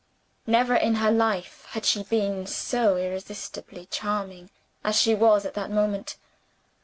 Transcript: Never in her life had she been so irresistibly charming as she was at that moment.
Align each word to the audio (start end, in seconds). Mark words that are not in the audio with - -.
Never 0.47 0.73
in 0.73 0.95
her 0.95 1.11
life 1.11 1.67
had 1.73 1.85
she 1.85 2.01
been 2.01 2.47
so 2.47 2.97
irresistibly 2.97 3.85
charming 3.85 4.49
as 4.83 4.99
she 4.99 5.13
was 5.13 5.45
at 5.45 5.53
that 5.53 5.69
moment. 5.69 6.17